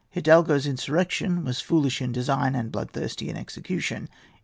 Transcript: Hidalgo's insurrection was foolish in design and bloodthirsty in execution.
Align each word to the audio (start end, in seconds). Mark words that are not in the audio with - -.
Hidalgo's 0.09 0.65
insurrection 0.65 1.43
was 1.45 1.61
foolish 1.61 2.01
in 2.01 2.11
design 2.11 2.55
and 2.55 2.71
bloodthirsty 2.71 3.29
in 3.29 3.37
execution. 3.37 4.09